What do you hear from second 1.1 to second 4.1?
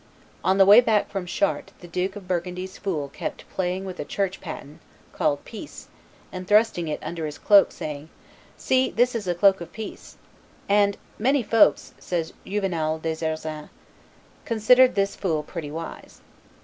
from Chartres the Duke of Burgundy's fool kept playing with a